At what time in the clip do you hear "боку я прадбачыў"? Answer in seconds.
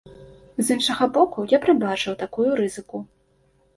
1.19-2.19